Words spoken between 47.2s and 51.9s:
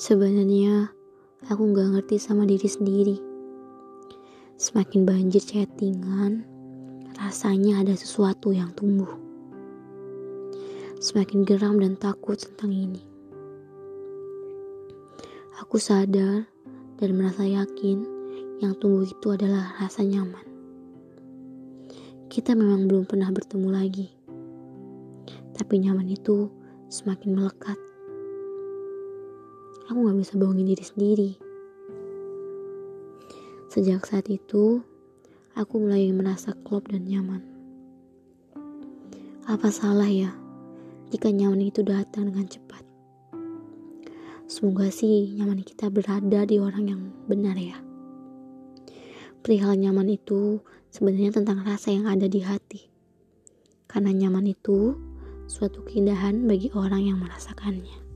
benar ya. Perihal nyaman itu sebenarnya tentang rasa